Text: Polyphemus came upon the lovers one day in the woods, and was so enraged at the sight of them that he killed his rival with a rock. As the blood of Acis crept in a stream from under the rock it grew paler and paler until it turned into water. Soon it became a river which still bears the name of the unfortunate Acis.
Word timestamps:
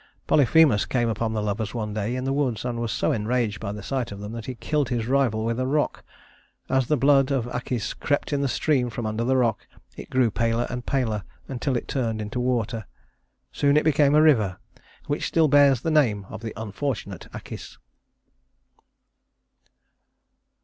Polyphemus 0.25 0.85
came 0.87 1.09
upon 1.09 1.33
the 1.33 1.43
lovers 1.43 1.75
one 1.75 1.93
day 1.93 2.15
in 2.15 2.23
the 2.23 2.33
woods, 2.33 2.65
and 2.65 2.79
was 2.79 2.91
so 2.91 3.11
enraged 3.11 3.63
at 3.63 3.75
the 3.75 3.83
sight 3.83 4.11
of 4.11 4.19
them 4.19 4.31
that 4.31 4.47
he 4.47 4.55
killed 4.55 4.89
his 4.89 5.05
rival 5.05 5.45
with 5.45 5.59
a 5.59 5.67
rock. 5.67 6.03
As 6.67 6.87
the 6.87 6.97
blood 6.97 7.31
of 7.31 7.45
Acis 7.53 7.93
crept 7.93 8.33
in 8.33 8.43
a 8.43 8.47
stream 8.47 8.89
from 8.89 9.05
under 9.05 9.23
the 9.23 9.37
rock 9.37 9.67
it 9.95 10.09
grew 10.09 10.31
paler 10.31 10.65
and 10.71 10.87
paler 10.87 11.21
until 11.47 11.77
it 11.77 11.87
turned 11.87 12.19
into 12.19 12.39
water. 12.39 12.87
Soon 13.51 13.77
it 13.77 13.83
became 13.85 14.15
a 14.15 14.23
river 14.23 14.57
which 15.05 15.27
still 15.27 15.47
bears 15.47 15.81
the 15.81 15.91
name 15.91 16.25
of 16.31 16.41
the 16.41 16.53
unfortunate 16.59 17.27
Acis. 17.31 17.77